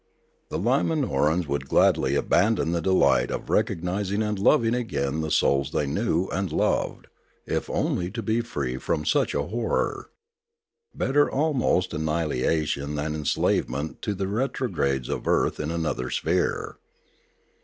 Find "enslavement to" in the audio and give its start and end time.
13.13-14.15